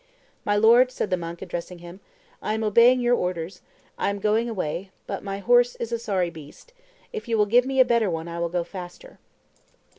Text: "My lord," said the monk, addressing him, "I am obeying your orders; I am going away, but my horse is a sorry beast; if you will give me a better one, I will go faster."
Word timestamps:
"My 0.43 0.55
lord," 0.55 0.89
said 0.91 1.11
the 1.11 1.15
monk, 1.15 1.43
addressing 1.43 1.77
him, 1.77 1.99
"I 2.41 2.55
am 2.55 2.63
obeying 2.63 3.01
your 3.01 3.13
orders; 3.15 3.61
I 3.99 4.09
am 4.09 4.17
going 4.17 4.49
away, 4.49 4.89
but 5.05 5.23
my 5.23 5.37
horse 5.37 5.75
is 5.75 5.91
a 5.91 5.99
sorry 5.99 6.31
beast; 6.31 6.73
if 7.13 7.27
you 7.27 7.37
will 7.37 7.45
give 7.45 7.67
me 7.67 7.79
a 7.79 7.85
better 7.85 8.09
one, 8.09 8.27
I 8.27 8.39
will 8.39 8.49
go 8.49 8.63
faster." 8.63 9.19